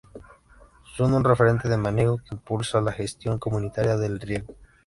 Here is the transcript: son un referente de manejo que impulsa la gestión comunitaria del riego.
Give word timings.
son 0.97 1.13
un 1.13 1.23
referente 1.23 1.69
de 1.69 1.77
manejo 1.77 2.17
que 2.17 2.33
impulsa 2.33 2.81
la 2.81 2.91
gestión 2.91 3.37
comunitaria 3.37 3.97
del 3.97 4.19
riego. 4.19 4.55